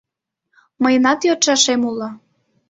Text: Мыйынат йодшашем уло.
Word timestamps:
Мыйынат 0.81 1.19
йодшашем 1.27 1.81
уло. 1.89 2.09